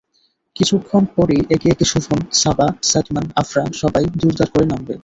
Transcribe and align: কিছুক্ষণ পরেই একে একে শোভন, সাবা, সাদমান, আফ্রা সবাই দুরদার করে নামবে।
কিছুক্ষণ 0.55 1.03
পরেই 1.15 1.41
একে 1.49 1.67
একে 1.69 1.85
শোভন, 1.85 2.19
সাবা, 2.33 2.67
সাদমান, 2.83 3.25
আফ্রা 3.35 3.63
সবাই 3.73 4.05
দুরদার 4.15 4.49
করে 4.53 4.65
নামবে। 4.65 4.93